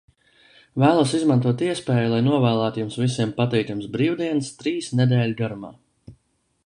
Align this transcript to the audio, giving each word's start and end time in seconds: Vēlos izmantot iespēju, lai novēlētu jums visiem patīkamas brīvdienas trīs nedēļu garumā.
Vēlos 0.83 1.11
izmantot 1.17 1.61
iespēju, 1.65 2.07
lai 2.13 2.21
novēlētu 2.29 2.81
jums 2.83 2.97
visiem 3.03 3.35
patīkamas 3.43 3.93
brīvdienas 3.97 4.51
trīs 4.63 4.93
nedēļu 5.03 5.39
garumā. 5.43 5.71